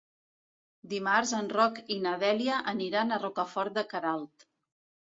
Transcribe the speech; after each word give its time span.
Dimarts 0.93 1.33
en 1.41 1.51
Roc 1.59 1.77
i 1.97 1.99
na 2.07 2.15
Dèlia 2.25 2.59
aniran 2.75 3.13
a 3.13 3.23
Rocafort 3.25 3.81
de 3.81 3.89
Queralt. 3.95 4.53